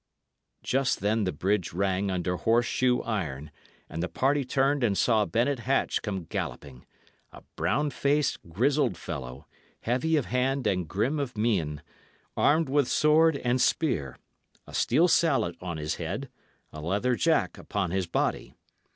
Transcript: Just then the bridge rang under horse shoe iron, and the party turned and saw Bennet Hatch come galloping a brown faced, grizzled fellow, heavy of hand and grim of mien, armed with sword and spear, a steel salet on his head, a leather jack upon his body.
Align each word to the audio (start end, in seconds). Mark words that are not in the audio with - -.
Just 0.63 1.01
then 1.01 1.25
the 1.25 1.31
bridge 1.31 1.73
rang 1.73 2.09
under 2.09 2.35
horse 2.37 2.65
shoe 2.65 3.03
iron, 3.03 3.51
and 3.87 4.01
the 4.01 4.09
party 4.09 4.43
turned 4.43 4.83
and 4.83 4.97
saw 4.97 5.25
Bennet 5.25 5.59
Hatch 5.59 6.01
come 6.01 6.23
galloping 6.23 6.87
a 7.31 7.43
brown 7.55 7.91
faced, 7.91 8.39
grizzled 8.49 8.97
fellow, 8.97 9.45
heavy 9.81 10.17
of 10.17 10.25
hand 10.25 10.65
and 10.65 10.87
grim 10.89 11.19
of 11.19 11.37
mien, 11.37 11.83
armed 12.35 12.67
with 12.67 12.87
sword 12.87 13.37
and 13.37 13.61
spear, 13.61 14.17
a 14.65 14.73
steel 14.73 15.07
salet 15.07 15.55
on 15.61 15.77
his 15.77 15.97
head, 16.01 16.29
a 16.73 16.81
leather 16.81 17.13
jack 17.15 17.59
upon 17.59 17.91
his 17.91 18.07
body. 18.07 18.55